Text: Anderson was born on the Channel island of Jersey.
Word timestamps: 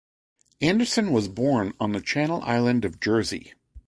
Anderson 0.61 1.11
was 1.11 1.27
born 1.27 1.73
on 1.79 1.91
the 1.91 2.01
Channel 2.01 2.41
island 2.41 2.83
of 2.85 2.99
Jersey. 2.99 3.53